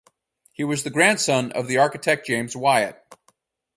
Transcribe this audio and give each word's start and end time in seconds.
He 0.51 0.63
was 0.63 0.81
the 0.81 0.89
grandson 0.89 1.51
of 1.51 1.67
the 1.67 1.77
architect 1.77 2.25
James 2.25 2.55
Wyatt. 2.55 3.05